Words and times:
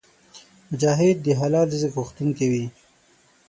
مجاهد 0.69 1.17
د 1.25 1.27
حلال 1.39 1.67
رزق 1.73 1.91
غوښتونکی 1.97 2.45
وي. 2.51 2.65